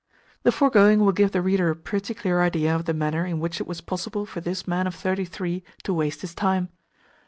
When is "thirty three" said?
4.95-5.63